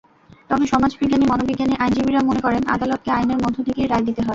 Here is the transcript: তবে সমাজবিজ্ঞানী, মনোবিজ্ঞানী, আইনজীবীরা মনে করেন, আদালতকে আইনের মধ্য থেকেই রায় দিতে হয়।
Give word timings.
তবে 0.49 0.65
সমাজবিজ্ঞানী, 0.67 1.25
মনোবিজ্ঞানী, 1.27 1.73
আইনজীবীরা 1.79 2.21
মনে 2.29 2.41
করেন, 2.41 2.61
আদালতকে 2.67 3.09
আইনের 3.11 3.39
মধ্য 3.43 3.57
থেকেই 3.67 3.87
রায় 3.87 4.05
দিতে 4.07 4.21
হয়। 4.21 4.29